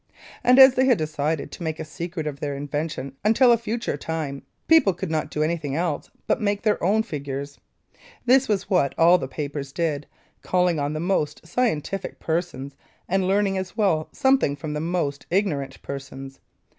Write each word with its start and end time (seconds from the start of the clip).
And 0.43 0.57
as 0.57 0.73
they 0.73 0.87
had 0.87 0.97
decided 0.97 1.51
to 1.51 1.61
make 1.61 1.79
a 1.79 1.85
secret 1.85 2.25
of 2.25 2.39
their 2.39 2.55
invention 2.55 3.15
until 3.23 3.51
a 3.51 3.55
future 3.57 3.97
time, 3.97 4.41
people 4.67 4.93
could 4.95 5.11
not 5.11 5.29
do 5.29 5.43
anything 5.43 5.75
else 5.75 6.09
but 6.25 6.41
make 6.41 6.63
their 6.63 6.83
own 6.83 7.03
figures. 7.03 7.59
This 8.25 8.47
was 8.49 8.67
what 8.67 8.95
all 8.97 9.19
the 9.19 9.27
papers 9.27 9.71
did, 9.71 10.07
calling 10.41 10.79
on 10.79 10.93
the 10.93 10.99
most 10.99 11.45
scientific 11.45 12.17
persons 12.19 12.75
and 13.07 13.27
learning 13.27 13.59
as 13.59 13.77
well 13.77 14.09
something 14.11 14.55
from 14.55 14.73
the 14.73 14.79
most 14.81 15.27
ignorant 15.29 15.79
persons. 15.83 16.39